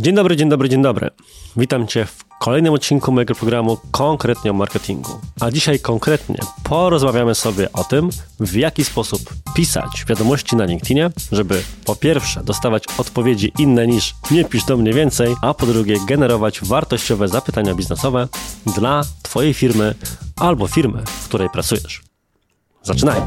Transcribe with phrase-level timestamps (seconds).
[0.00, 1.10] Dzień dobry, dzień dobry, dzień dobry.
[1.56, 5.20] Witam Cię w kolejnym odcinku mojego programu konkretnie o marketingu.
[5.40, 11.62] A dzisiaj konkretnie porozmawiamy sobie o tym, w jaki sposób pisać wiadomości na LinkedInie, żeby
[11.84, 16.60] po pierwsze dostawać odpowiedzi inne niż nie pisz do mnie więcej, a po drugie generować
[16.60, 18.28] wartościowe zapytania biznesowe
[18.76, 19.94] dla Twojej firmy
[20.36, 22.02] albo firmy, w której pracujesz.
[22.82, 23.26] Zaczynajmy.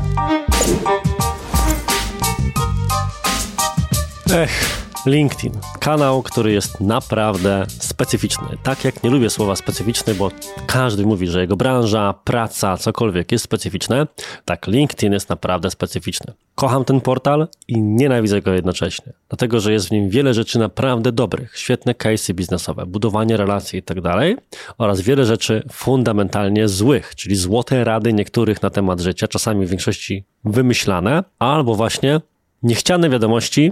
[4.33, 5.51] Ech, LinkedIn.
[5.79, 8.47] Kanał, który jest naprawdę specyficzny.
[8.63, 10.31] Tak jak nie lubię słowa specyficzny, bo
[10.67, 14.07] każdy mówi, że jego branża, praca, cokolwiek jest specyficzne,
[14.45, 16.33] tak LinkedIn jest naprawdę specyficzny.
[16.55, 21.11] Kocham ten portal i nienawidzę go jednocześnie, dlatego że jest w nim wiele rzeczy naprawdę
[21.11, 24.01] dobrych, świetne case'y biznesowe, budowanie relacji itd.
[24.01, 24.21] Tak
[24.77, 30.23] oraz wiele rzeczy fundamentalnie złych, czyli złote rady niektórych na temat życia, czasami w większości
[30.43, 32.21] wymyślane, albo właśnie
[32.63, 33.71] niechciane wiadomości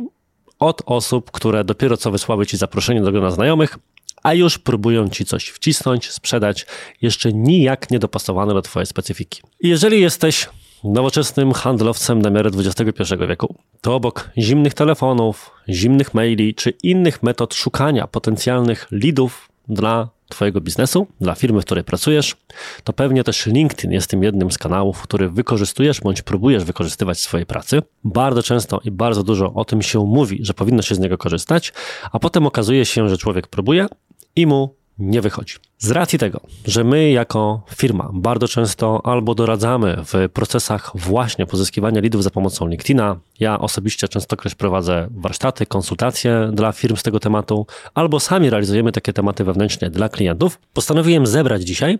[0.59, 3.77] od osób, które dopiero co wysłały ci zaproszenie do grona znajomych,
[4.23, 6.65] a już próbują ci coś wcisnąć, sprzedać,
[7.01, 9.41] jeszcze nijak niedopasowane do twojej specyfiki.
[9.61, 10.49] Jeżeli jesteś
[10.83, 17.53] nowoczesnym handlowcem na miarę XXI wieku, to obok zimnych telefonów, zimnych maili czy innych metod
[17.53, 22.37] szukania potencjalnych leadów dla Twojego biznesu, dla firmy, w której pracujesz,
[22.83, 27.21] to pewnie też LinkedIn jest tym jednym z kanałów, który wykorzystujesz bądź próbujesz wykorzystywać w
[27.21, 27.81] swojej pracy.
[28.03, 31.73] Bardzo często i bardzo dużo o tym się mówi, że powinno się z niego korzystać,
[32.11, 33.87] a potem okazuje się, że człowiek próbuje
[34.35, 35.55] i mu nie wychodzi.
[35.77, 42.01] Z racji tego, że my jako firma bardzo często albo doradzamy w procesach właśnie pozyskiwania
[42.01, 47.65] lidów za pomocą LinkedIna, ja osobiście częstokroć prowadzę warsztaty, konsultacje dla firm z tego tematu,
[47.93, 51.99] albo sami realizujemy takie tematy wewnętrznie dla klientów, postanowiłem zebrać dzisiaj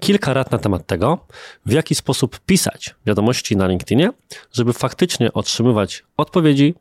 [0.00, 1.18] kilka rad na temat tego,
[1.66, 4.10] w jaki sposób pisać wiadomości na LinkedInie,
[4.52, 6.74] żeby faktycznie otrzymywać odpowiedzi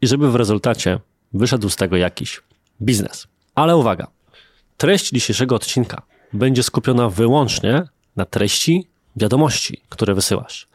[0.00, 0.98] i żeby w rezultacie
[1.32, 2.42] wyszedł z tego jakiś
[2.82, 3.26] biznes.
[3.54, 4.06] Ale uwaga,
[4.80, 7.82] treść dzisiejszego odcinka będzie skupiona wyłącznie
[8.16, 10.68] na treści wiadomości, które wysyłasz.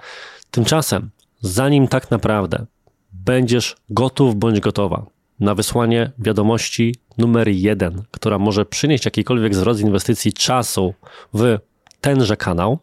[0.52, 1.10] Tymczasem,
[1.42, 2.66] zanim tak naprawdę
[3.14, 5.06] będziesz gotów bądź gotowa
[5.40, 10.94] na wysłanie wiadomości numer jeden, która może przynieść jakikolwiek zwrot z inwestycji czasu
[11.34, 11.58] w
[12.02, 12.80] tenże kanał,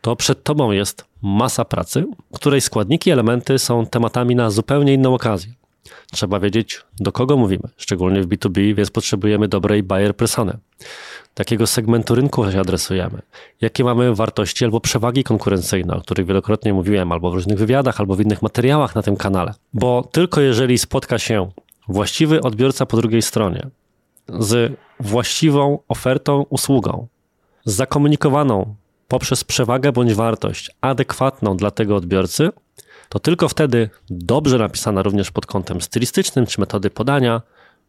[0.00, 2.04] to przed Tobą jest masa pracy,
[2.34, 5.59] której składniki, elementy są tematami na zupełnie inną okazję.
[6.12, 10.58] Trzeba wiedzieć, do kogo mówimy, szczególnie w B2B, więc potrzebujemy dobrej buyer persony.
[11.34, 13.22] Takiego segmentu rynku się adresujemy.
[13.60, 18.14] Jakie mamy wartości albo przewagi konkurencyjne, o których wielokrotnie mówiłem, albo w różnych wywiadach, albo
[18.14, 19.54] w innych materiałach na tym kanale.
[19.74, 21.50] Bo tylko jeżeli spotka się
[21.88, 23.70] właściwy odbiorca po drugiej stronie
[24.38, 27.06] z właściwą ofertą, usługą,
[27.64, 28.74] zakomunikowaną
[29.08, 32.50] poprzez przewagę bądź wartość adekwatną dla tego odbiorcy,
[33.10, 37.42] to tylko wtedy dobrze napisana również pod kątem stylistycznym czy metody podania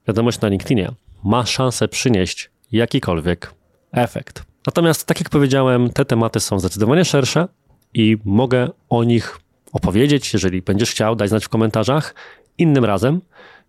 [0.08, 0.92] wiadomość na LinkedInie
[1.24, 3.54] ma szansę przynieść jakikolwiek
[3.92, 4.44] efekt.
[4.68, 7.48] Natomiast, tak jak powiedziałem, te tematy są zdecydowanie szersze
[7.94, 9.40] i mogę o nich
[9.74, 12.16] opowiedzieć, jeżeli będziesz chciał, daj znać w komentarzach
[12.58, 13.22] innym razem.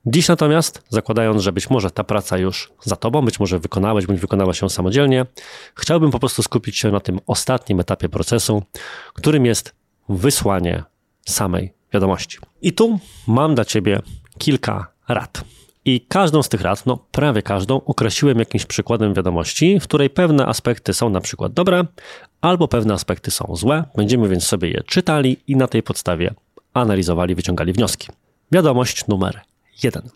[0.06, 4.20] Dziś natomiast, zakładając, że być może ta praca już za tobą, być może wykonałeś bądź
[4.20, 5.26] wykonała się samodzielnie,
[5.74, 8.62] chciałbym po prostu skupić się na tym ostatnim etapie procesu,
[9.14, 9.74] którym jest
[10.08, 10.84] wysłanie
[11.24, 12.38] samej wiadomości.
[12.62, 14.02] I tu mam dla Ciebie
[14.38, 15.44] kilka rad.
[15.84, 20.46] I każdą z tych rad, no prawie każdą, określiłem jakimś przykładem wiadomości, w której pewne
[20.46, 21.84] aspekty są na przykład dobre,
[22.40, 23.84] albo pewne aspekty są złe.
[23.96, 26.34] Będziemy więc sobie je czytali i na tej podstawie
[26.74, 28.08] analizowali, wyciągali wnioski.
[28.52, 29.40] Wiadomość numer
[29.82, 30.10] jeden.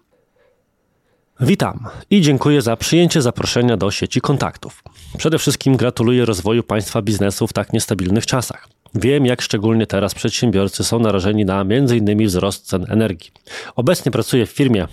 [1.40, 4.82] Witam i dziękuję za przyjęcie zaproszenia do sieci kontaktów.
[5.18, 8.68] Przede wszystkim gratuluję rozwoju państwa biznesu w tak niestabilnych czasach.
[8.94, 12.26] Wiem, jak szczególnie teraz przedsiębiorcy są narażeni na m.in.
[12.26, 13.30] wzrost cen energii.
[13.76, 14.86] Obecnie pracuję w firmie,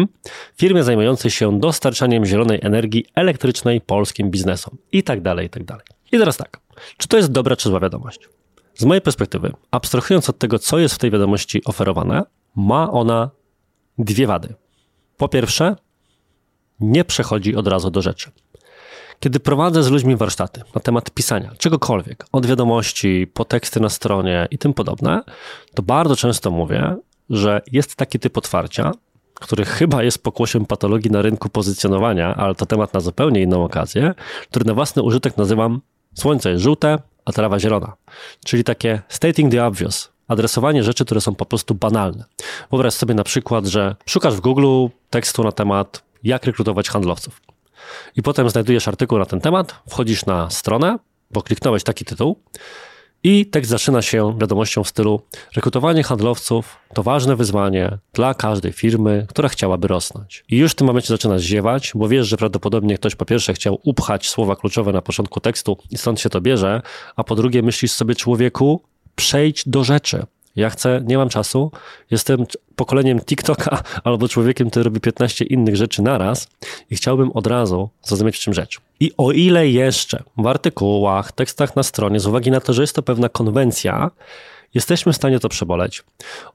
[0.60, 5.84] firmie zajmującej się dostarczaniem zielonej energii elektrycznej polskim biznesom i tak dalej, i tak dalej.
[6.12, 6.60] I teraz tak,
[6.96, 8.28] czy to jest dobra czy zła wiadomość?
[8.74, 12.22] Z mojej perspektywy, abstrahując od tego, co jest w tej wiadomości oferowane,
[12.56, 13.30] ma ona
[13.98, 14.54] dwie wady.
[15.16, 15.76] Po pierwsze,
[16.80, 18.30] nie przechodzi od razu do rzeczy.
[19.20, 24.48] Kiedy prowadzę z ludźmi warsztaty na temat pisania czegokolwiek, od wiadomości po teksty na stronie
[24.50, 25.22] i tym podobne,
[25.74, 26.96] to bardzo często mówię,
[27.30, 28.92] że jest taki typ otwarcia,
[29.34, 34.14] który chyba jest pokłosiem patologii na rynku pozycjonowania, ale to temat na zupełnie inną okazję,
[34.50, 35.80] który na własny użytek nazywam
[36.14, 37.92] słońce jest żółte, a trawa zielona.
[38.44, 42.24] Czyli takie stating the obvious, adresowanie rzeczy, które są po prostu banalne.
[42.70, 47.47] Wyobraź sobie na przykład, że szukasz w Google tekstu na temat jak rekrutować handlowców.
[48.16, 50.98] I potem znajdujesz artykuł na ten temat, wchodzisz na stronę,
[51.30, 52.36] bo kliknąłeś taki tytuł
[53.22, 55.20] I tekst zaczyna się wiadomością w stylu:
[55.56, 60.44] Rekrutowanie handlowców to ważne wyzwanie dla każdej firmy, która chciałaby rosnąć.
[60.48, 63.80] I już w tym momencie zaczynasz ziewać, bo wiesz, że prawdopodobnie ktoś po pierwsze chciał
[63.84, 66.82] upchać słowa kluczowe na początku tekstu i stąd się to bierze,
[67.16, 68.82] a po drugie myślisz sobie, człowieku,
[69.16, 70.26] przejdź do rzeczy.
[70.58, 71.70] Ja chcę, nie mam czasu,
[72.10, 72.46] jestem
[72.76, 76.48] pokoleniem TikToka albo człowiekiem, który robi 15 innych rzeczy naraz
[76.90, 78.80] i chciałbym od razu zrozumieć, w czym rzecz.
[79.00, 82.96] I o ile jeszcze w artykułach, tekstach na stronie, z uwagi na to, że jest
[82.96, 84.10] to pewna konwencja,
[84.74, 86.04] jesteśmy w stanie to przeboleć,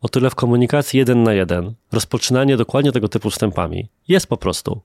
[0.01, 4.81] o tyle w komunikacji jeden na jeden rozpoczynanie dokładnie tego typu wstępami jest po prostu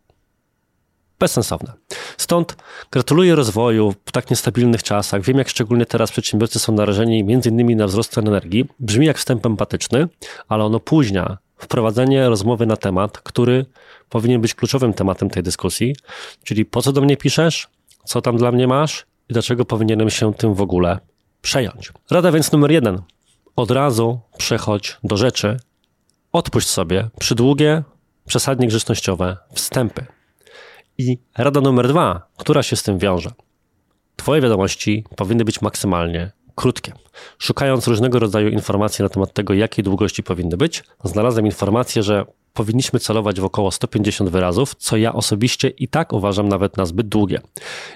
[1.18, 1.72] bezsensowne.
[2.18, 2.56] Stąd
[2.90, 5.22] gratuluję rozwoju w tak niestabilnych czasach.
[5.22, 7.76] Wiem, jak szczególnie teraz przedsiębiorcy są narażeni m.in.
[7.76, 8.64] na wzrost cen energii.
[8.80, 10.08] Brzmi jak wstęp empatyczny,
[10.48, 13.66] ale on opóźnia wprowadzenie rozmowy na temat, który
[14.08, 15.96] powinien być kluczowym tematem tej dyskusji,
[16.44, 17.68] czyli po co do mnie piszesz,
[18.04, 20.98] co tam dla mnie masz i dlaczego powinienem się tym w ogóle
[21.42, 21.92] przejąć.
[22.10, 23.02] Rada więc numer jeden.
[23.56, 25.56] Od razu przechodź do rzeczy.
[26.32, 27.82] Odpuść sobie przydługie,
[28.26, 30.17] przesadnie grzecznościowe wstępy.
[30.98, 33.32] I rada numer dwa, która się z tym wiąże.
[34.16, 36.92] Twoje wiadomości powinny być maksymalnie krótkie.
[37.38, 42.24] Szukając różnego rodzaju informacji na temat tego, jakiej długości powinny być, znalazłem informację, że
[42.54, 47.08] powinniśmy celować w około 150 wyrazów, co ja osobiście i tak uważam nawet na zbyt
[47.08, 47.40] długie.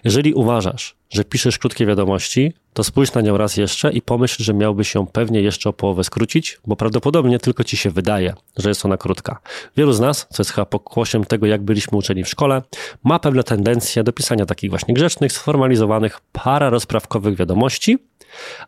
[0.05, 4.55] Jeżeli uważasz, że piszesz krótkie wiadomości, to spójrz na nią raz jeszcze i pomyśl, że
[4.55, 8.85] miałby się pewnie jeszcze o połowę skrócić, bo prawdopodobnie tylko ci się wydaje, że jest
[8.85, 9.41] ona krótka.
[9.77, 12.63] Wielu z nas, co jest chyba pokłosiem tego, jak byliśmy uczeni w szkole,
[13.05, 17.99] ma pewne tendencje do pisania takich właśnie grzecznych, sformalizowanych, pararozprawkowych wiadomości,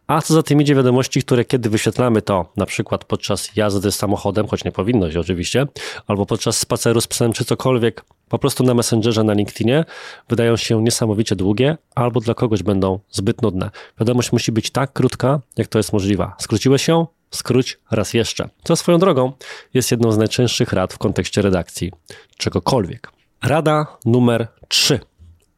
[0.06, 4.46] a co za tym idzie wiadomości, które kiedy wyświetlamy to na przykład podczas jazdy samochodem,
[4.49, 5.66] choć nie powinno się oczywiście,
[6.06, 9.84] albo podczas spaceru z psem czy cokolwiek, po prostu na Messengerze, na LinkedInie
[10.28, 13.70] wydają się niesamowicie długie albo dla kogoś będą zbyt nudne.
[14.00, 16.31] Wiadomość musi być tak krótka, jak to jest możliwe.
[16.38, 17.06] Skróciłeś ją?
[17.31, 18.49] Skróć raz jeszcze.
[18.64, 19.32] Co swoją drogą
[19.75, 21.93] jest jedną z najczęstszych rad w kontekście redakcji
[22.37, 23.12] czegokolwiek.
[23.43, 25.00] Rada numer 3.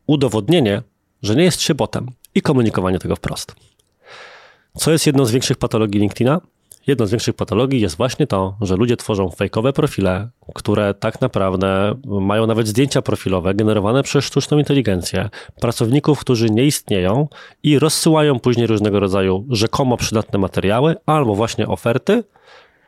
[0.07, 0.83] Udowodnienie,
[1.23, 3.55] że nie jest się botem i komunikowanie tego wprost.
[4.77, 6.41] Co jest jedną z większych patologii LinkedIna?
[6.87, 11.95] Jedną z większych patologii jest właśnie to, że ludzie tworzą fejkowe profile, które tak naprawdę
[12.05, 15.29] mają nawet zdjęcia profilowe generowane przez sztuczną inteligencję,
[15.61, 17.29] pracowników, którzy nie istnieją
[17.63, 22.25] i rozsyłają później różnego rodzaju rzekomo przydatne materiały albo właśnie oferty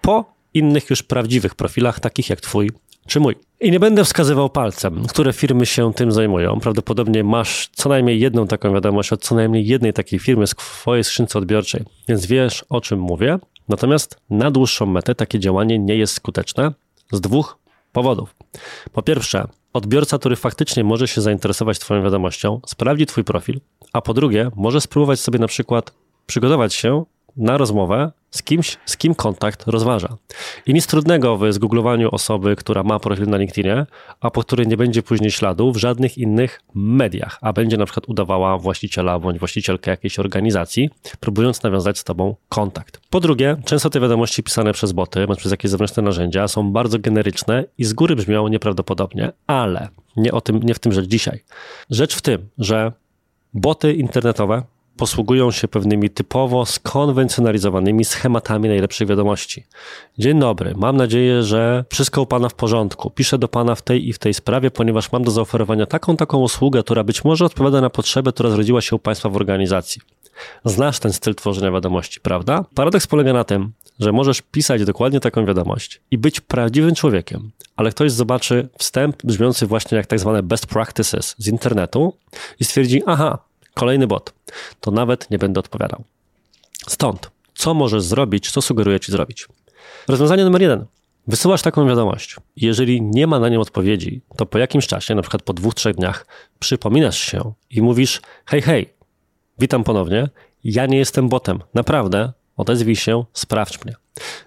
[0.01, 0.25] po
[0.55, 2.71] innych już prawdziwych profilach, takich jak Twój
[3.09, 3.37] czy mój.
[3.61, 6.61] I nie będę wskazywał palcem, które firmy się tym zajmują.
[6.61, 11.05] Prawdopodobnie masz co najmniej jedną taką wiadomość od co najmniej jednej takiej firmy w swojej
[11.05, 13.39] skrzynce odbiorczej, więc wiesz o czym mówię.
[13.69, 16.73] Natomiast na dłuższą metę takie działanie nie jest skuteczne
[17.13, 17.59] z dwóch
[17.93, 18.35] powodów.
[18.93, 23.61] Po pierwsze, odbiorca, który faktycznie może się zainteresować Twoją wiadomością, sprawdzi Twój profil,
[23.93, 25.95] a po drugie, może spróbować sobie na przykład
[26.27, 27.05] przygotować się
[27.39, 30.17] na rozmowę z kimś, z kim kontakt rozważa.
[30.67, 33.87] I nic trudnego w zgooglowaniu osoby, która ma profil na LinkedInie,
[34.21, 38.09] a po której nie będzie później śladu w żadnych innych mediach, a będzie na przykład
[38.09, 40.91] udawała właściciela bądź właścicielkę jakiejś organizacji,
[41.21, 43.01] próbując nawiązać z tobą kontakt.
[43.11, 46.99] Po drugie, często te wiadomości pisane przez boty bądź przez jakieś zewnętrzne narzędzia są bardzo
[46.99, 51.45] generyczne i z góry brzmią nieprawdopodobnie, ale nie o tym, nie w tym rzecz dzisiaj.
[51.91, 52.93] Rzecz w tym, że
[53.55, 54.63] boty internetowe
[54.99, 59.65] posługują się pewnymi typowo skonwencjonalizowanymi schematami najlepszej wiadomości.
[60.19, 63.11] Dzień dobry, mam nadzieję, że wszystko u Pana w porządku.
[63.11, 66.39] Piszę do Pana w tej i w tej sprawie, ponieważ mam do zaoferowania taką, taką
[66.39, 70.03] usługę, która być może odpowiada na potrzebę, która zrodziła się u Państwa w organizacji.
[70.65, 72.65] Znasz ten styl tworzenia wiadomości, prawda?
[72.75, 77.91] Paradoks polega na tym, że możesz pisać dokładnie taką wiadomość i być prawdziwym człowiekiem, ale
[77.91, 82.15] ktoś zobaczy wstęp brzmiący właśnie jak tak zwane best practices z internetu
[82.61, 83.39] i stwierdzi, aha,
[83.75, 84.33] Kolejny bot.
[84.81, 86.05] To nawet nie będę odpowiadał.
[86.87, 89.47] Stąd, co możesz zrobić, co sugeruję ci zrobić?
[90.09, 90.85] Rozwiązanie numer jeden.
[91.27, 92.37] Wysyłasz taką wiadomość.
[92.57, 95.97] Jeżeli nie ma na nią odpowiedzi, to po jakimś czasie, na przykład po dwóch, trzech
[95.97, 96.27] dniach,
[96.59, 98.89] przypominasz się i mówisz: Hej, hej,
[99.59, 100.29] witam ponownie.
[100.65, 101.59] Ja nie jestem botem.
[101.75, 103.95] Naprawdę, odezwij się, sprawdź mnie.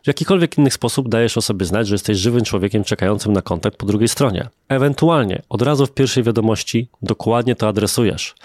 [0.03, 3.77] W jakikolwiek inny sposób dajesz o sobie znać, że jesteś żywym człowiekiem czekającym na kontakt
[3.77, 4.49] po drugiej stronie.
[4.69, 8.35] Ewentualnie od razu w pierwszej wiadomości dokładnie to adresujesz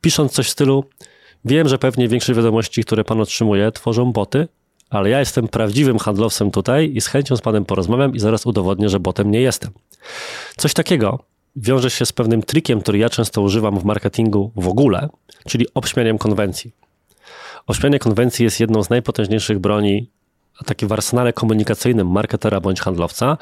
[0.00, 0.84] pisząc coś w stylu,
[1.44, 4.48] wiem, że pewnie większość wiadomości, które pan otrzymuje, tworzą boty,
[4.90, 8.88] ale ja jestem prawdziwym handlowcem tutaj i z chęcią z panem porozmawiam i zaraz udowodnię,
[8.88, 9.70] że botem nie jestem.
[10.56, 11.18] Coś takiego
[11.56, 15.08] wiąże się z pewnym trikiem, który ja często używam w marketingu w ogóle,
[15.46, 16.72] czyli obśmianiem konwencji.
[17.66, 20.10] Obśmianie konwencji jest jedną z najpotężniejszych broni,
[20.66, 23.38] takie w arsenale komunikacyjnym marketera bądź handlowca,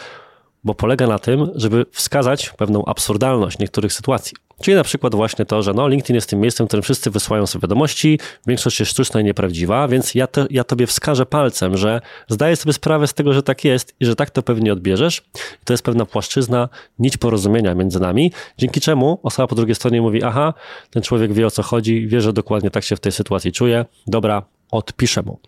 [0.65, 4.37] bo polega na tym, żeby wskazać pewną absurdalność niektórych sytuacji.
[4.61, 7.47] Czyli na przykład właśnie to, że no, LinkedIn jest tym miejscem, w którym wszyscy wysyłają
[7.47, 12.01] sobie wiadomości, większość jest sztuczna i nieprawdziwa, więc ja, to, ja tobie wskażę palcem, że
[12.29, 15.23] zdaję sobie sprawę z tego, że tak jest i że tak to pewnie odbierzesz.
[15.63, 16.69] I to jest pewna płaszczyzna,
[16.99, 20.55] nić porozumienia między nami, dzięki czemu osoba po drugiej stronie mówi, aha,
[20.91, 23.85] ten człowiek wie o co chodzi, wie, że dokładnie tak się w tej sytuacji czuje,
[24.07, 25.39] dobra, odpiszę mu.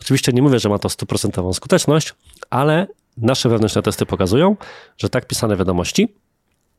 [0.00, 2.14] Oczywiście nie mówię, że ma to stuprocentową skuteczność,
[2.50, 4.56] ale nasze wewnętrzne testy pokazują,
[4.98, 6.08] że tak pisane wiadomości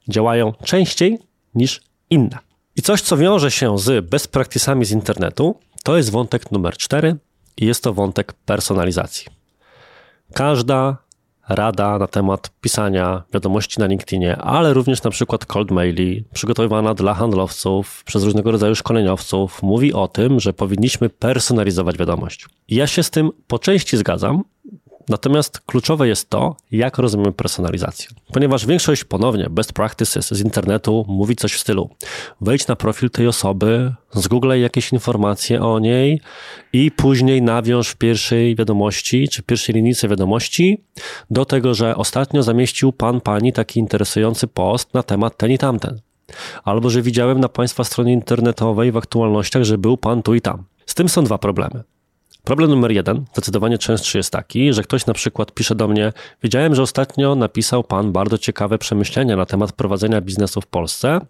[0.09, 1.19] działają częściej
[1.55, 2.37] niż inne.
[2.75, 4.31] I coś, co wiąże się z best
[4.81, 7.15] z internetu, to jest wątek numer cztery
[7.57, 9.25] i jest to wątek personalizacji.
[10.33, 10.97] Każda
[11.49, 17.13] rada na temat pisania wiadomości na LinkedInie, ale również na przykład cold maili, przygotowywana dla
[17.13, 22.45] handlowców przez różnego rodzaju szkoleniowców, mówi o tym, że powinniśmy personalizować wiadomość.
[22.69, 24.43] Ja się z tym po części zgadzam,
[25.09, 28.07] Natomiast kluczowe jest to, jak rozumiemy personalizację.
[28.33, 31.89] Ponieważ większość ponownie best practices z internetu mówi coś w stylu
[32.41, 36.21] wejdź na profil tej osoby, zgooglej jakieś informacje o niej
[36.73, 40.83] i później nawiąż w pierwszej wiadomości, czy pierwszej linijce wiadomości
[41.29, 45.99] do tego, że ostatnio zamieścił pan, pani taki interesujący post na temat ten i tamten.
[46.63, 50.63] Albo, że widziałem na państwa stronie internetowej w aktualnościach, że był pan tu i tam.
[50.85, 51.83] Z tym są dwa problemy.
[52.45, 56.75] Problem numer jeden, zdecydowanie częstszy jest taki, że ktoś na przykład pisze do mnie: Wiedziałem,
[56.75, 61.21] że ostatnio napisał pan bardzo ciekawe przemyślenia na temat prowadzenia biznesu w Polsce.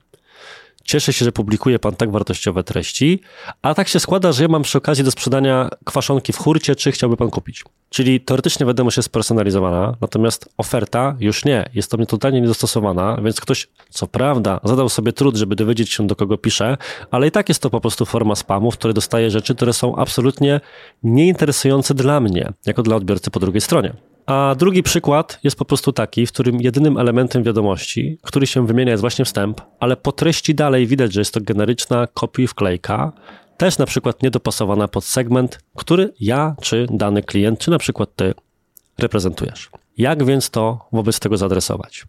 [0.85, 3.21] Cieszę się, że publikuje Pan tak wartościowe treści,
[3.61, 6.91] a tak się składa, że ja mam przy okazji do sprzedania kwaszonki w hurcie, czy
[6.91, 7.63] chciałby Pan kupić.
[7.89, 13.41] Czyli teoretycznie wiadomość jest spersonalizowana, natomiast oferta już nie, jest to mnie totalnie niedostosowana, więc
[13.41, 16.77] ktoś, co prawda, zadał sobie trud, żeby dowiedzieć się, do kogo pisze,
[17.11, 19.95] ale i tak jest to po prostu forma spamu, w której dostaję rzeczy, które są
[19.95, 20.61] absolutnie
[21.03, 23.93] nieinteresujące dla mnie, jako dla odbiorcy po drugiej stronie.
[24.25, 28.91] A drugi przykład jest po prostu taki, w którym jedynym elementem wiadomości, który się wymienia
[28.91, 33.11] jest właśnie wstęp, ale po treści dalej widać, że jest to generyczna kopii wklejka,
[33.57, 38.33] też na przykład niedopasowana pod segment, który ja, czy dany klient, czy na przykład ty
[38.97, 39.69] reprezentujesz.
[39.97, 42.05] Jak więc to wobec tego zaadresować?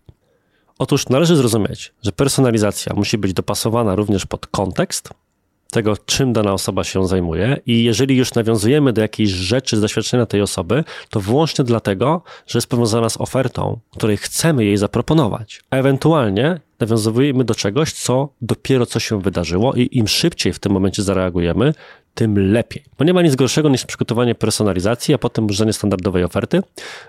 [0.79, 5.11] Otóż należy zrozumieć, że personalizacja musi być dopasowana również pod kontekst,
[5.77, 10.27] tego, czym dana osoba się zajmuje, i jeżeli już nawiązujemy do jakiejś rzeczy z doświadczenia
[10.27, 15.61] tej osoby, to wyłącznie dlatego, że jest powiązana z ofertą, której chcemy jej zaproponować.
[15.71, 21.03] Ewentualnie nawiązujemy do czegoś, co dopiero co się wydarzyło, i im szybciej w tym momencie
[21.03, 21.75] zareagujemy,
[22.15, 22.83] tym lepiej.
[22.99, 26.61] Bo nie ma nic gorszego niż przygotowanie personalizacji, a potem używanie standardowej oferty.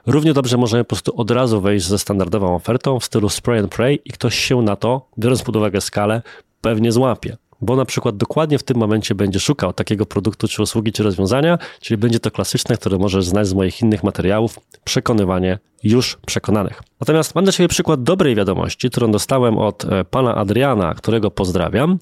[0.05, 3.71] Równie dobrze możemy po prostu od razu wejść ze standardową ofertą w stylu spray and
[3.71, 6.21] pray i ktoś się na to, biorąc pod uwagę skalę,
[6.62, 10.91] pewnie złapie bo na przykład dokładnie w tym momencie będzie szukał takiego produktu, czy usługi,
[10.91, 16.17] czy rozwiązania, czyli będzie to klasyczne, które możesz znać z moich innych materiałów, przekonywanie już
[16.25, 16.83] przekonanych.
[16.99, 21.97] Natomiast mam dla Ciebie przykład dobrej wiadomości, którą dostałem od e, pana Adriana, którego pozdrawiam,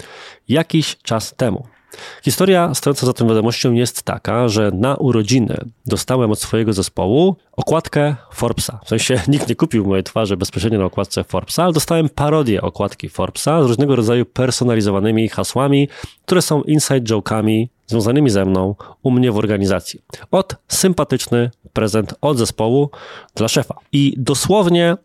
[0.47, 1.74] jakiś czas temu.
[2.23, 8.15] Historia stojąca za tą wiadomością jest taka, że na urodziny dostałem od swojego zespołu okładkę
[8.33, 8.79] Forbesa.
[8.85, 13.09] W sensie nikt nie kupił mojej twarzy bezpośrednio na okładce Forbesa, ale dostałem parodię okładki
[13.09, 15.89] Forbesa z różnego rodzaju personalizowanymi hasłami,
[16.25, 20.01] które są inside joke'ami związanymi ze mną u mnie w organizacji.
[20.31, 22.89] Od sympatyczny prezent od zespołu
[23.35, 23.75] dla szefa.
[23.91, 24.97] I dosłownie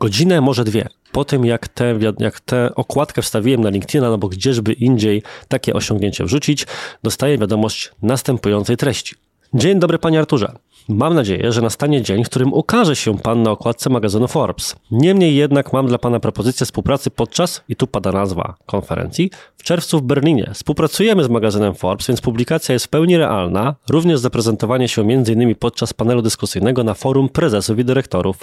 [0.00, 2.40] godzinę, może dwie po tym, jak tę jak
[2.74, 6.66] okładkę wstawiłem na LinkedIna, no bo gdzieżby indziej takie osiągnięcie wrzucić,
[7.02, 9.14] dostaję wiadomość następującej treści.
[9.54, 10.52] Dzień dobry, panie Arturze.
[10.88, 14.76] Mam nadzieję, że nastanie dzień, w którym ukaże się Pan na okładce magazynu Forbes.
[14.90, 19.98] Niemniej jednak mam dla Pana propozycję współpracy podczas, i tu pada nazwa konferencji, w czerwcu
[19.98, 20.50] w Berlinie.
[20.54, 25.54] Współpracujemy z magazynem Forbes, więc publikacja jest w pełni realna, również zaprezentowanie się m.in.
[25.54, 28.36] podczas panelu dyskusyjnego na forum prezesów i dyrektorów.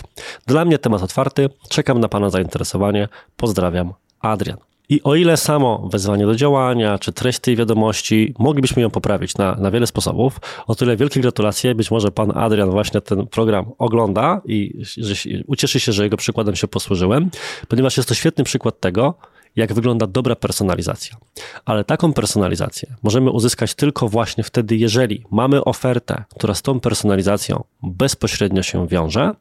[0.48, 3.08] Dla mnie temat otwarty, czekam na Pana zainteresowanie.
[3.38, 4.58] Pozdrawiam, Adrian.
[4.90, 9.56] I o ile samo wezwanie do działania, czy treść tej wiadomości, moglibyśmy ją poprawić na,
[9.56, 11.76] na wiele sposobów, o tyle wielkie gratulacje.
[11.76, 15.16] Być może pan Adrian właśnie ten program ogląda i że
[15.48, 17.30] ucieszy się, że jego przykładem się posłużyłem,
[17.68, 19.14] ponieważ jest to świetny przykład tego,
[19.56, 21.18] jak wygląda dobra personalizacja.
[21.66, 27.64] Ale taką personalizację możemy uzyskać tylko właśnie wtedy, jeżeli mamy ofertę, która z tą personalizacją
[27.84, 29.32] bezpośrednio się wiąże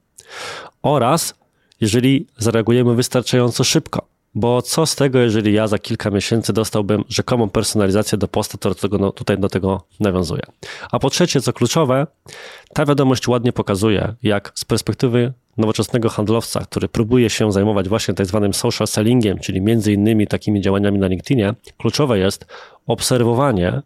[0.82, 1.34] oraz
[1.80, 4.15] jeżeli zareagujemy wystarczająco szybko.
[4.36, 8.74] Bo co z tego, jeżeli ja za kilka miesięcy dostałbym rzekomą personalizację do posta, to
[8.74, 10.42] tego, no, tutaj do tego nawiązuję.
[10.92, 12.06] A po trzecie, co kluczowe,
[12.74, 18.26] ta wiadomość ładnie pokazuje, jak z perspektywy nowoczesnego handlowca, który próbuje się zajmować właśnie tak
[18.26, 22.46] zwanym social sellingiem, czyli między innymi takimi działaniami na LinkedInie, kluczowe jest
[22.86, 23.82] obserwowanie,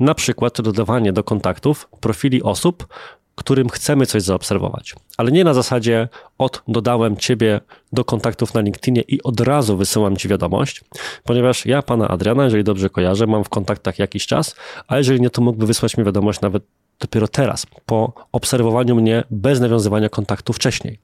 [0.00, 2.86] na przykład dodawanie do kontaktów profili osób,
[3.34, 4.94] którym chcemy coś zaobserwować.
[5.16, 6.08] Ale nie na zasadzie
[6.38, 7.60] od dodałem ciebie
[7.92, 10.84] do kontaktów na LinkedInie i od razu wysyłam ci wiadomość,
[11.24, 14.56] ponieważ ja pana Adriana, jeżeli dobrze kojarzę, mam w kontaktach jakiś czas,
[14.88, 16.62] a jeżeli nie, to mógłby wysłać mi wiadomość nawet
[17.00, 20.98] dopiero teraz, po obserwowaniu mnie bez nawiązywania kontaktu wcześniej.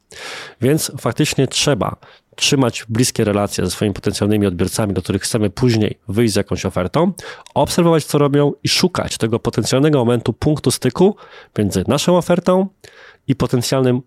[0.61, 1.97] Więc faktycznie trzeba
[2.39, 7.13] trzymać bliskie relacje ze swoimi potencjalnymi odbiorcami, do których chcemy później wyjść z jakąś ofertą,
[7.55, 11.17] obserwować, co robią i szukać tego potencjalnego momentu, punktu styku
[11.59, 12.67] między naszą ofertą
[13.29, 14.03] i potencjalnym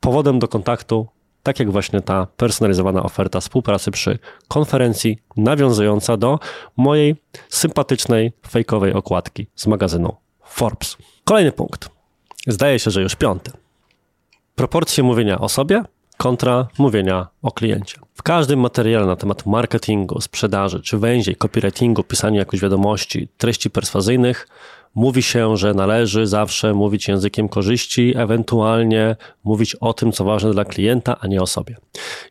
[0.00, 1.06] powodem do kontaktu,
[1.42, 4.18] tak jak właśnie ta personalizowana oferta współpracy przy
[4.48, 6.38] konferencji, nawiązująca do
[6.76, 7.16] mojej
[7.48, 10.96] sympatycznej, fejkowej okładki z magazynu Forbes.
[11.24, 11.88] Kolejny punkt.
[12.46, 13.50] Zdaje się, że już piąty.
[14.54, 15.82] Proporcje mówienia o sobie
[16.16, 17.98] kontra mówienia o kliencie.
[18.14, 24.48] W każdym materiale na temat marketingu, sprzedaży, czy węziej, copywritingu, pisaniu jakiejś wiadomości, treści perswazyjnych,
[24.94, 30.64] mówi się, że należy zawsze mówić językiem korzyści, ewentualnie mówić o tym, co ważne dla
[30.64, 31.76] klienta, a nie o sobie.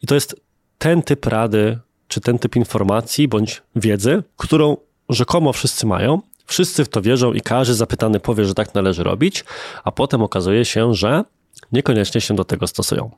[0.03, 0.35] I to jest
[0.77, 4.77] ten typ rady, czy ten typ informacji bądź wiedzy, którą
[5.09, 9.43] rzekomo wszyscy mają, Wszyscy w to wierzą i każdy zapytany powie, że tak należy robić,
[9.83, 11.23] a potem okazuje się, że
[11.71, 13.11] niekoniecznie się do tego stosują.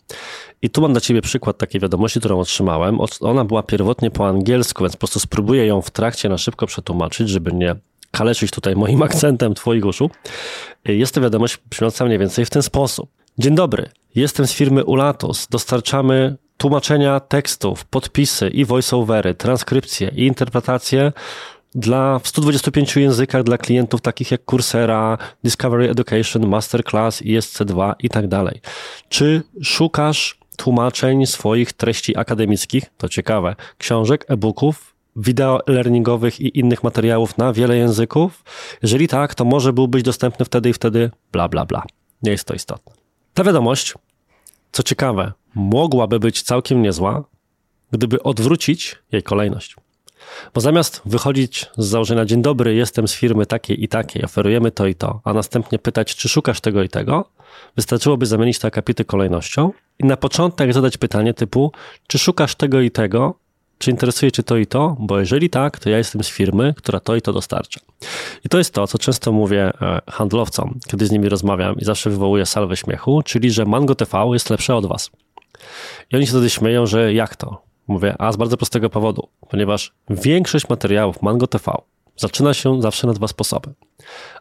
[0.61, 2.99] I tu mam dla Ciebie przykład takiej wiadomości, którą otrzymałem.
[3.21, 7.29] Ona była pierwotnie po angielsku, więc po prostu spróbuję ją w trakcie na szybko przetłumaczyć,
[7.29, 7.75] żeby nie
[8.11, 10.09] kaleczyć tutaj moim akcentem Twoich uszu.
[10.85, 13.09] Jest to wiadomość brzmiąca mniej więcej w ten sposób.
[13.37, 15.47] Dzień dobry, jestem z firmy Ulatus.
[15.47, 21.11] Dostarczamy tłumaczenia tekstów, podpisy i voiceovery, transkrypcje i interpretacje
[21.77, 28.27] dla, w 125 językach dla klientów takich jak Coursera, Discovery Education, Masterclass, ISC2 i tak
[28.27, 28.61] dalej.
[29.09, 37.37] Czy szukasz tłumaczeń swoich treści akademickich, to ciekawe, książek, e-booków, wideo learningowych i innych materiałów
[37.37, 38.43] na wiele języków?
[38.81, 41.83] Jeżeli tak, to może byłbyś dostępny wtedy i wtedy, bla, bla, bla.
[42.23, 42.93] Nie jest to istotne.
[43.33, 43.93] Ta wiadomość,
[44.71, 47.23] co ciekawe, mogłaby być całkiem niezła,
[47.91, 49.75] gdyby odwrócić jej kolejność.
[50.53, 54.87] Bo zamiast wychodzić z założenia dzień dobry, jestem z firmy takiej i takiej, oferujemy to
[54.87, 57.29] i to, a następnie pytać, czy szukasz tego i tego,
[57.75, 61.71] wystarczyłoby zamienić te akapity kolejnością i na początek zadać pytanie typu,
[62.07, 63.35] czy szukasz tego i tego,
[63.77, 64.95] czy interesuje Cię to i to?
[64.99, 67.79] Bo jeżeli tak, to ja jestem z firmy, która to i to dostarcza.
[68.45, 72.09] I to jest to, co często mówię e, handlowcom, kiedy z nimi rozmawiam i zawsze
[72.09, 75.11] wywołuję salwę śmiechu, czyli że Mango TV jest lepsze od Was.
[76.11, 77.61] I oni się wtedy śmieją, że jak to?
[77.87, 81.71] Mówię, a z bardzo prostego powodu, ponieważ większość materiałów Mango TV
[82.17, 83.73] zaczyna się zawsze na dwa sposoby.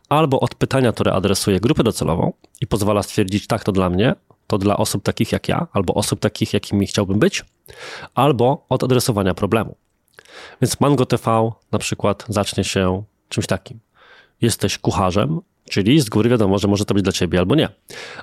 [0.09, 4.15] Albo od pytania, które adresuje grupę docelową i pozwala stwierdzić, tak, to dla mnie,
[4.47, 7.45] to dla osób takich jak ja, albo osób takich, jakimi chciałbym być,
[8.15, 9.77] albo od adresowania problemu.
[10.61, 13.81] Więc Mango TV na przykład zacznie się czymś takim.
[14.41, 17.69] Jesteś kucharzem, Czyli z góry wiadomo, że może to być dla ciebie albo nie.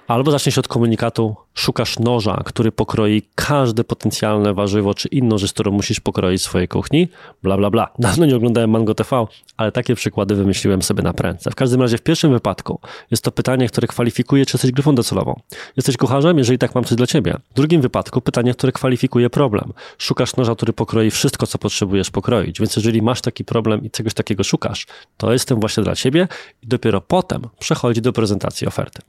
[0.08, 5.72] Albo zaczniesz od komunikatu, szukasz noża, który pokroi każde potencjalne warzywo czy inną rzecz, którą
[5.72, 7.08] musisz pokroić w swojej kuchni,
[7.44, 7.90] bla, bla, bla.
[8.00, 9.26] Dawno nie oglądałem Mango TV,
[9.58, 11.52] ale takie przykłady wymyśliłem sobie na prędce.
[11.52, 12.80] W każdym razie w pierwszym wypadku
[13.12, 15.40] jest to pytanie, które kwalifikuje, czy jesteś grupą docelową.
[15.78, 16.38] Jesteś kucharzem?
[16.38, 17.38] Jeżeli tak, mam coś dla ciebie.
[17.52, 19.74] W drugim wypadku pytanie, które kwalifikuje problem.
[19.98, 22.60] Szukasz noża, który pokroi wszystko, co potrzebujesz pokroić.
[22.60, 26.28] Więc jeżeli masz taki problem i czegoś takiego szukasz, to jestem właśnie dla ciebie
[26.64, 29.02] i dopiero potem potem przechodzi do prezentacji oferty.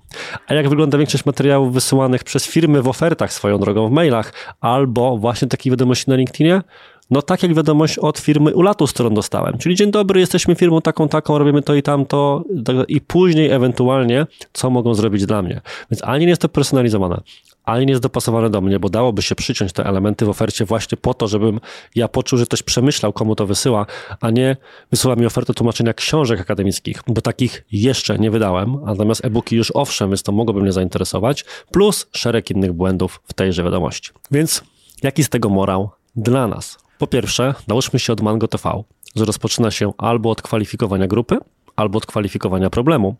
[0.46, 5.18] A jak wygląda większość materiałów wysyłanych przez firmy w ofertach swoją drogą w mailach, albo
[5.18, 6.62] właśnie takich wiadomości na LinkedInie?
[7.10, 9.58] No tak jak wiadomość od firmy Ulatus, którą dostałem.
[9.58, 12.44] Czyli dzień dobry, jesteśmy firmą taką, taką, robimy to i tamto
[12.88, 15.60] i później ewentualnie, co mogą zrobić dla mnie.
[15.90, 17.20] Więc ani nie jest to personalizowane,
[17.64, 20.98] ani nie jest dopasowane do mnie, bo dałoby się przyciąć te elementy w ofercie właśnie
[20.98, 21.60] po to, żebym
[21.94, 23.86] ja poczuł, że ktoś przemyślał, komu to wysyła,
[24.20, 24.56] a nie
[24.90, 30.10] wysyła mi ofertę tłumaczenia książek akademickich, bo takich jeszcze nie wydałem, natomiast e-booki już owszem,
[30.10, 34.10] więc to mogłoby mnie zainteresować, plus szereg innych błędów w tejże wiadomości.
[34.30, 34.62] Więc
[35.02, 36.78] jaki z tego morał dla nas?
[36.98, 38.82] Po pierwsze, nauczmy się od Mango TV,
[39.16, 41.38] że rozpoczyna się albo od kwalifikowania grupy,
[41.76, 43.16] albo od kwalifikowania problemu.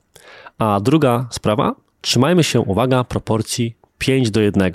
[0.59, 4.73] A druga sprawa, trzymajmy się, uwaga, proporcji 5 do 1.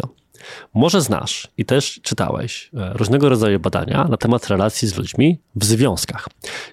[0.73, 5.65] Może znasz i też czytałeś e, różnego rodzaju badania na temat relacji z ludźmi w
[5.65, 6.29] związkach.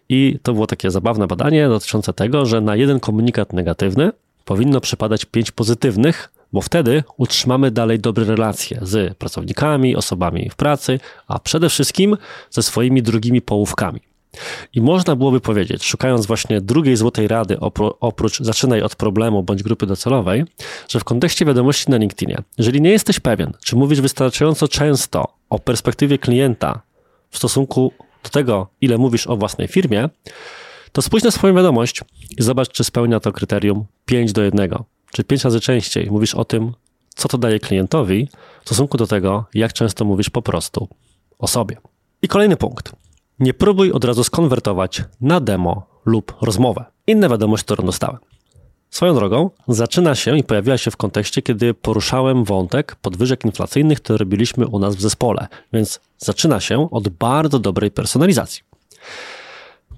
[0.09, 4.11] I to było takie zabawne badanie dotyczące tego, że na jeden komunikat negatywny
[4.45, 11.01] powinno przypadać 5 pozytywnych, bo wtedy utrzymamy dalej dobre relacje z pracownikami, osobami w pracy,
[11.29, 12.17] a przede wszystkim
[12.51, 14.01] ze swoimi drugimi połówkami.
[14.73, 17.61] I można byłoby powiedzieć, szukając właśnie drugiej złotej rady,
[18.01, 20.45] oprócz zaczynaj od problemu bądź grupy docelowej,
[20.89, 25.59] że w kontekście wiadomości na LinkedInie, jeżeli nie jesteś pewien, czy mówisz wystarczająco często o
[25.59, 26.81] perspektywie klienta
[27.31, 30.09] w stosunku do tego, ile mówisz o własnej firmie,
[30.93, 32.01] to spójrz na swoją wiadomość
[32.39, 34.71] i zobacz, czy spełnia to kryterium 5 do 1.
[35.13, 36.73] czy pięć razy częściej mówisz o tym,
[37.15, 38.29] co to daje klientowi,
[38.61, 40.89] w stosunku do tego, jak często mówisz po prostu
[41.39, 41.77] o sobie.
[42.23, 42.93] I kolejny punkt.
[43.41, 46.85] Nie próbuj od razu skonwertować na demo lub rozmowę.
[47.07, 48.19] Inna wiadomość, którą dostałem.
[48.91, 54.19] Swoją drogą, zaczyna się i pojawiła się w kontekście, kiedy poruszałem wątek podwyżek inflacyjnych, które
[54.19, 58.63] robiliśmy u nas w zespole, więc zaczyna się od bardzo dobrej personalizacji.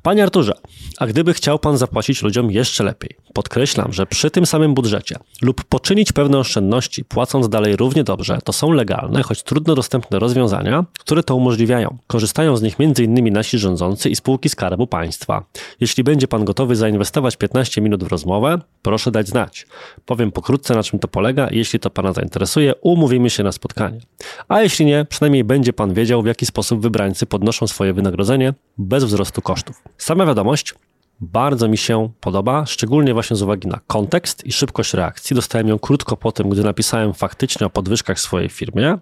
[0.03, 0.53] Panie Arturze,
[0.99, 5.65] a gdyby chciał Pan zapłacić ludziom jeszcze lepiej, podkreślam, że przy tym samym budżecie lub
[5.65, 11.23] poczynić pewne oszczędności, płacąc dalej równie dobrze, to są legalne, choć trudno dostępne rozwiązania, które
[11.23, 11.99] to umożliwiają.
[12.07, 13.33] Korzystają z nich m.in.
[13.33, 15.45] nasi rządzący i spółki Skarbu Państwa.
[15.81, 19.67] Jeśli będzie Pan gotowy zainwestować 15 minut w rozmowę, proszę dać znać.
[20.07, 21.49] Powiem pokrótce, na czym to polega.
[21.51, 24.01] Jeśli to Pana zainteresuje, umówimy się na spotkanie.
[24.49, 29.05] A jeśli nie, przynajmniej będzie Pan wiedział, w jaki sposób wybrańcy podnoszą swoje wynagrodzenie bez
[29.05, 29.83] wzrostu kosztów.
[29.99, 30.75] Sama wiadomość
[31.21, 35.37] bardzo mi się podoba, szczególnie właśnie z uwagi na kontekst i szybkość reakcji.
[35.37, 38.99] Dostałem ją krótko po tym, gdy napisałem faktycznie o podwyżkach w swojej firmie.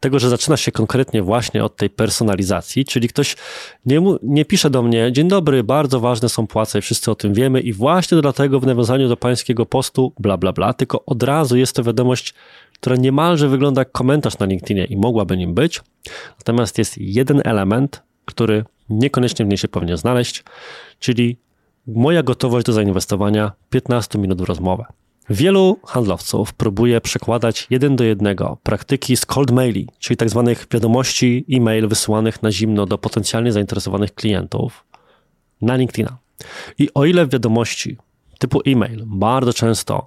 [0.00, 3.36] Tego, że zaczyna się konkretnie właśnie od tej personalizacji, czyli ktoś
[3.86, 7.60] nie, nie pisze do mnie, dzień dobry, bardzo ważne są płace wszyscy o tym wiemy
[7.60, 11.76] i właśnie dlatego w nawiązaniu do pańskiego postu bla bla bla, tylko od razu jest
[11.76, 12.34] to wiadomość,
[12.74, 15.80] która niemalże wygląda jak komentarz na LinkedInie i mogłaby nim być.
[16.38, 20.44] Natomiast jest jeden element, który niekoniecznie w niej się powinien znaleźć,
[20.98, 21.38] czyli
[21.86, 24.84] moja gotowość do zainwestowania 15 minut w rozmowę.
[25.30, 31.44] Wielu handlowców próbuje przekładać jeden do jednego praktyki z cold maili, czyli tak zwanych wiadomości
[31.52, 34.84] e-mail wysyłanych na zimno do potencjalnie zainteresowanych klientów
[35.62, 36.16] na LinkedIna.
[36.78, 37.96] I o ile wiadomości
[38.38, 40.06] typu e-mail bardzo często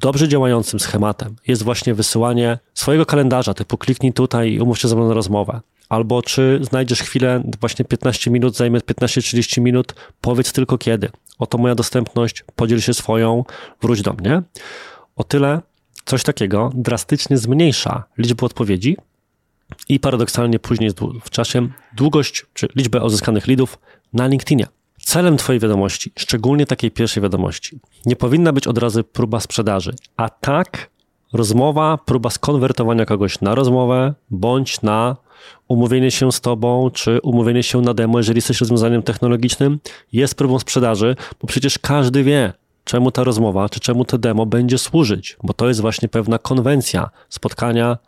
[0.00, 4.96] dobrze działającym schematem jest właśnie wysyłanie swojego kalendarza typu kliknij tutaj i umów się ze
[4.96, 10.78] mną na rozmowę, albo czy znajdziesz chwilę, właśnie 15 minut, zajmie 15-30 minut, powiedz tylko
[10.78, 11.08] kiedy.
[11.38, 13.44] Oto moja dostępność, podziel się swoją,
[13.82, 14.42] wróć do mnie.
[15.16, 15.60] O tyle
[16.04, 18.96] coś takiego drastycznie zmniejsza liczbę odpowiedzi
[19.88, 20.90] i paradoksalnie później
[21.22, 23.78] w czasie długość czy liczbę uzyskanych lidów
[24.12, 24.66] na LinkedInie.
[25.04, 30.28] Celem Twojej wiadomości, szczególnie takiej pierwszej wiadomości, nie powinna być od razu próba sprzedaży, a
[30.28, 30.90] tak
[31.32, 35.16] rozmowa, próba skonwertowania kogoś na rozmowę bądź na
[35.68, 39.80] umówienie się z tobą, czy umówienie się na demo, jeżeli jesteś rozwiązaniem technologicznym,
[40.12, 42.52] jest próbą sprzedaży, bo przecież każdy wie,
[42.84, 47.10] czemu ta rozmowa, czy czemu to demo będzie służyć, bo to jest właśnie pewna konwencja
[47.28, 47.98] spotkania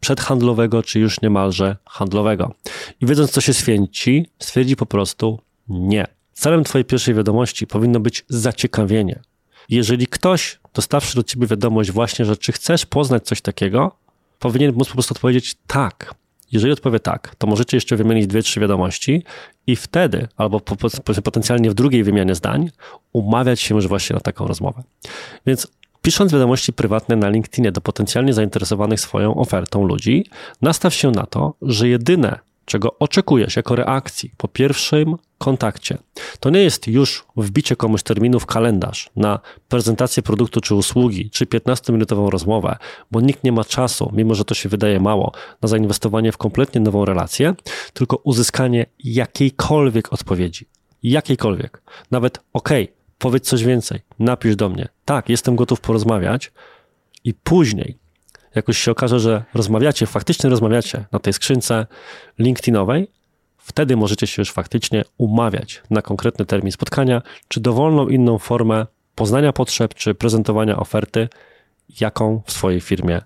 [0.00, 2.54] przedhandlowego, czy już niemalże handlowego.
[3.00, 6.06] I wiedząc, co się święci, stwierdzi po prostu nie.
[6.32, 9.20] Celem Twojej pierwszej wiadomości powinno być zaciekawienie.
[9.68, 13.96] Jeżeli ktoś, dostawszy do Ciebie wiadomość właśnie, że czy chcesz poznać coś takiego,
[14.38, 16.14] powinien móc po prostu odpowiedzieć tak.
[16.52, 19.24] Jeżeli odpowie tak, to możecie jeszcze wymienić dwie, trzy wiadomości
[19.66, 20.60] i wtedy, albo
[21.24, 22.70] potencjalnie w drugiej wymianie zdań,
[23.12, 24.82] umawiać się już właśnie na taką rozmowę.
[25.46, 25.66] Więc
[26.02, 30.26] pisząc wiadomości prywatne na LinkedInie do potencjalnie zainteresowanych swoją ofertą ludzi,
[30.62, 32.38] nastaw się na to, że jedyne,
[32.70, 35.98] czego oczekujesz jako reakcji po pierwszym kontakcie.
[36.40, 41.46] To nie jest już wbicie komuś terminu w kalendarz na prezentację produktu czy usługi, czy
[41.46, 42.76] 15-minutową rozmowę,
[43.10, 46.80] bo nikt nie ma czasu, mimo że to się wydaje mało, na zainwestowanie w kompletnie
[46.80, 47.54] nową relację,
[47.92, 50.66] tylko uzyskanie jakiejkolwiek odpowiedzi.
[51.02, 51.82] Jakiejkolwiek.
[52.10, 52.68] Nawet OK,
[53.18, 54.88] powiedz coś więcej, napisz do mnie.
[55.04, 56.52] Tak, jestem gotów porozmawiać
[57.24, 57.99] i później
[58.54, 61.86] jak już się okaże, że rozmawiacie, faktycznie rozmawiacie na tej skrzynce
[62.38, 63.10] LinkedInowej,
[63.56, 69.52] wtedy możecie się już faktycznie umawiać na konkretny termin spotkania, czy dowolną inną formę poznania
[69.52, 71.28] potrzeb, czy prezentowania oferty,
[72.00, 73.20] jaką w swojej firmie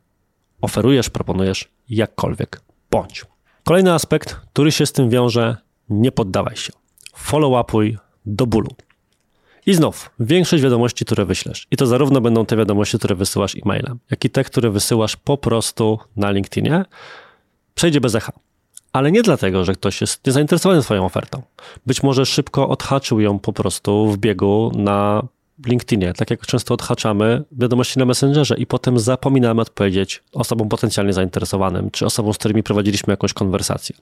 [0.61, 2.61] oferujesz, proponujesz, jakkolwiek
[2.91, 3.25] bądź.
[3.65, 5.57] Kolejny aspekt, który się z tym wiąże,
[5.89, 6.73] nie poddawaj się.
[7.17, 8.71] Follow-upuj do bólu.
[9.67, 13.99] I znów, większość wiadomości, które wyślesz, i to zarówno będą te wiadomości, które wysyłasz e-mailem,
[14.11, 16.85] jak i te, które wysyłasz po prostu na LinkedInie,
[17.75, 18.33] przejdzie bez echa.
[18.93, 21.43] Ale nie dlatego, że ktoś jest niezainteresowany Twoją ofertą.
[21.87, 25.23] Być może szybko odhaczył ją po prostu w biegu na
[25.67, 31.91] LinkedInie, tak jak często odhaczamy wiadomości na Messengerze i potem zapominamy odpowiedzieć osobom potencjalnie zainteresowanym,
[31.91, 33.97] czy osobom, z którymi prowadziliśmy jakąś konwersację.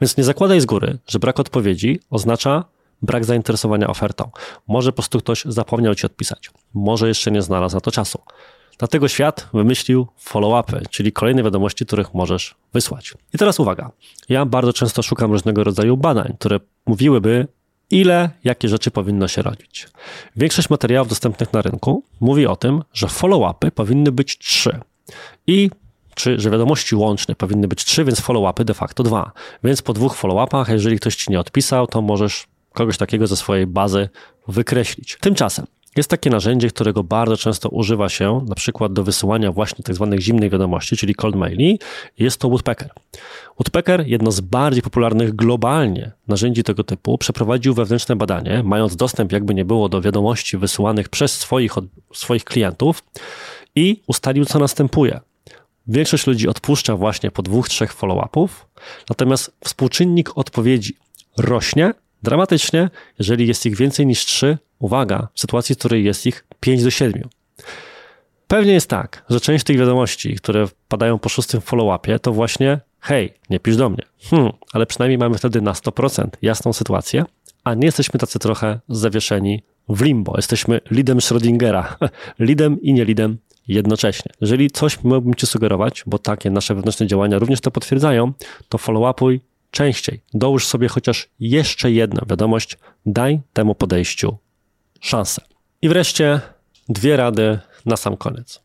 [0.00, 2.64] Więc nie zakładaj z góry, że brak odpowiedzi oznacza
[3.04, 4.30] brak zainteresowania ofertą.
[4.68, 6.50] Może po prostu ktoś zapomniał ci odpisać.
[6.74, 8.18] Może jeszcze nie znalazł na to czasu.
[8.78, 13.14] Dlatego świat wymyślił follow-upy, czyli kolejne wiadomości, których możesz wysłać.
[13.34, 13.90] I teraz uwaga.
[14.28, 17.46] Ja bardzo często szukam różnego rodzaju badań, które mówiłyby,
[17.90, 19.88] ile, jakie rzeczy powinno się robić.
[20.36, 24.80] Większość materiałów dostępnych na rynku mówi o tym, że follow-upy powinny być trzy.
[25.46, 25.70] I
[26.14, 29.32] czy, że wiadomości łączne powinny być trzy, więc follow-upy de facto dwa.
[29.64, 33.66] Więc po dwóch follow-upach, jeżeli ktoś ci nie odpisał, to możesz kogoś takiego ze swojej
[33.66, 34.08] bazy
[34.48, 35.18] wykreślić.
[35.20, 40.08] Tymczasem, Jest takie narzędzie, którego bardzo często używa się na przykład do wysyłania właśnie tzw.
[40.10, 41.78] Tak zimnych wiadomości, czyli cold maili.
[42.18, 42.90] Jest to Woodpecker.
[43.58, 49.54] Woodpecker, jedno z bardziej popularnych globalnie narzędzi tego typu, przeprowadził wewnętrzne badanie, mając dostęp jakby
[49.54, 51.72] nie było do wiadomości wysyłanych przez swoich,
[52.14, 53.04] swoich klientów
[53.76, 55.20] i ustalił, co następuje.
[55.86, 58.48] Większość ludzi odpuszcza właśnie po dwóch, trzech follow-upów,
[59.10, 60.96] natomiast współczynnik odpowiedzi
[61.38, 66.44] rośnie dramatycznie, jeżeli jest ich więcej niż trzy, uwaga, w sytuacji, w której jest ich
[66.60, 67.28] 5 do 7.
[68.48, 73.34] Pewnie jest tak, że część tych wiadomości, które padają po szóstym follow-upie, to właśnie hej,
[73.50, 74.02] nie pisz do mnie.
[74.30, 77.24] Hmm, ale przynajmniej mamy wtedy na 100% jasną sytuację,
[77.64, 80.32] a nie jesteśmy tacy trochę zawieszeni w limbo.
[80.36, 81.84] Jesteśmy lidem Schrödingera.
[82.48, 84.32] lidem i nie lidem jednocześnie.
[84.40, 88.32] Jeżeli coś mógłbym Ci sugerować, bo takie nasze wewnętrzne działania również to potwierdzają,
[88.68, 89.40] to follow-upuj
[89.74, 90.20] częściej.
[90.34, 94.36] Dołóż sobie chociaż jeszcze jedną wiadomość, daj temu podejściu
[95.00, 95.42] szansę.
[95.82, 96.40] I wreszcie
[96.88, 98.62] dwie rady na sam koniec.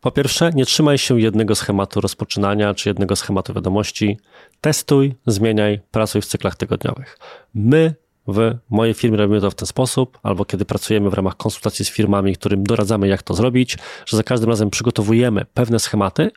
[0.00, 4.18] Po pierwsze, nie trzymaj się jednego schematu rozpoczynania czy jednego schematu wiadomości.
[4.60, 7.18] Testuj, zmieniaj, pracuj w cyklach tygodniowych.
[7.54, 7.94] My
[8.26, 11.90] w mojej firmie robimy to w ten sposób, albo kiedy pracujemy w ramach konsultacji z
[11.90, 16.30] firmami, którym doradzamy, jak to zrobić, że za każdym razem przygotowujemy pewne schematy,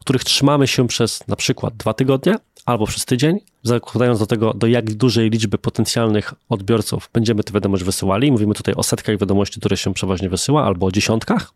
[0.00, 4.66] których trzymamy się przez na przykład dwa tygodnie albo przez tydzień, zakładając do tego, do
[4.66, 8.32] jak dużej liczby potencjalnych odbiorców będziemy tę wiadomość wysyłali.
[8.32, 11.52] Mówimy tutaj o setkach wiadomości, które się przeważnie wysyła, albo o dziesiątkach.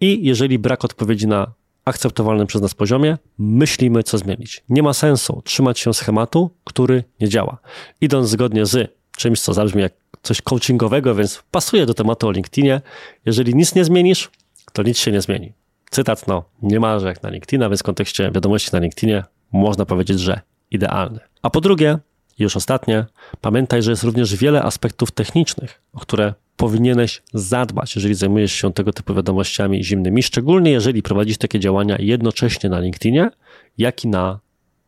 [0.00, 1.52] I jeżeli brak odpowiedzi na
[1.84, 4.64] akceptowalnym przez nas poziomie, myślimy, co zmienić.
[4.68, 7.58] Nie ma sensu trzymać się schematu, który nie działa.
[8.00, 9.92] Idąc zgodnie z czymś, co zabrzmi jak
[10.22, 12.80] coś coachingowego, więc pasuje do tematu o LinkedInie,
[13.26, 14.30] jeżeli nic nie zmienisz,
[14.72, 15.52] to nic się nie zmieni.
[15.90, 19.86] Cytat, no, nie ma, że jak na LinkedIna, więc w kontekście wiadomości na LinkedInie można
[19.86, 21.20] powiedzieć, że idealny.
[21.42, 21.98] A po drugie,
[22.38, 23.06] już ostatnie,
[23.40, 28.92] pamiętaj, że jest również wiele aspektów technicznych, o które powinieneś zadbać, jeżeli zajmujesz się tego
[28.92, 33.30] typu wiadomościami zimnymi, szczególnie jeżeli prowadzisz takie działania jednocześnie na LinkedInie,
[33.78, 34.40] jak i na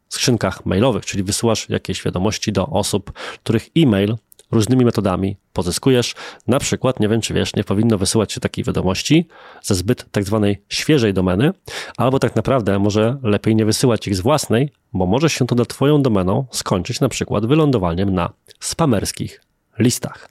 [0.08, 3.12] skrzynkach mailowych, czyli wysyłasz jakieś wiadomości do osób,
[3.44, 4.16] których e-mail
[4.54, 6.14] różnymi metodami pozyskujesz.
[6.46, 9.28] Na przykład, nie wiem czy wiesz, nie powinno wysyłać się takiej wiadomości
[9.62, 11.52] ze zbyt tak zwanej świeżej domeny,
[11.96, 15.64] albo tak naprawdę może lepiej nie wysyłać ich z własnej, bo może się to na
[15.64, 19.40] Twoją domeną skończyć na przykład wylądowaniem na spamerskich
[19.78, 20.30] listach.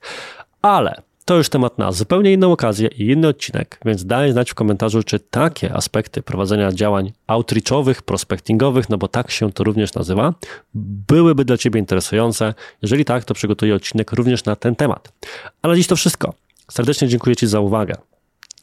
[0.62, 4.56] Ale to już temat na zupełnie inną okazję i inny odcinek, więc daj znać w
[4.56, 10.34] komentarzu, czy takie aspekty prowadzenia działań outreachowych, prospectingowych, no bo tak się to również nazywa,
[10.74, 12.54] byłyby dla Ciebie interesujące.
[12.82, 15.14] Jeżeli tak, to przygotuję odcinek również na ten temat.
[15.62, 16.34] A na dziś to wszystko.
[16.72, 17.96] Serdecznie dziękuję Ci za uwagę.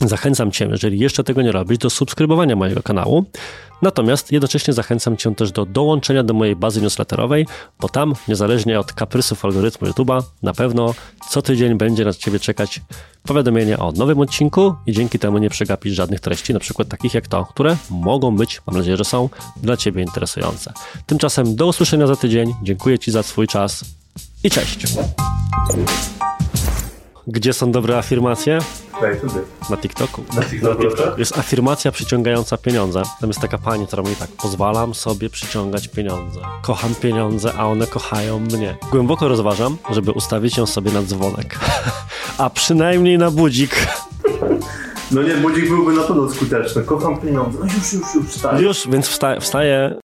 [0.01, 3.25] Zachęcam Cię, jeżeli jeszcze tego nie robisz, do subskrybowania mojego kanału.
[3.83, 7.47] Natomiast jednocześnie zachęcam Cię też do dołączenia do mojej bazy newsletterowej,
[7.81, 10.95] bo tam, niezależnie od kaprysów algorytmu YouTube'a, na pewno
[11.29, 12.81] co tydzień będzie na Ciebie czekać
[13.23, 17.29] powiadomienie o nowym odcinku i dzięki temu nie przegapisz żadnych treści, na przykład takich jak
[17.29, 20.73] to, które mogą być, mam nadzieję, że są dla Ciebie interesujące.
[21.07, 22.55] Tymczasem do usłyszenia za tydzień.
[22.63, 23.85] Dziękuję Ci za Twój czas
[24.45, 24.87] i cześć.
[27.33, 28.59] Gdzie są dobre afirmacje?
[29.71, 30.25] Na TikToku.
[30.37, 31.21] Na TikToku, Na TikToku.
[31.21, 33.03] Jest afirmacja przyciągająca pieniądze.
[33.21, 36.41] Tam jest taka pani, która mówi tak, pozwalam sobie przyciągać pieniądze.
[36.63, 38.77] Kocham pieniądze, a one kochają mnie.
[38.91, 41.59] Głęboko rozważam, żeby ustawić ją sobie na dzwonek.
[42.39, 43.87] a przynajmniej na budzik.
[45.11, 46.83] No nie, budzik byłby na pewno skuteczny.
[46.83, 47.59] Kocham pieniądze.
[47.61, 48.63] No już, już, już, wstaję.
[48.63, 49.95] Już, więc wsta wstaję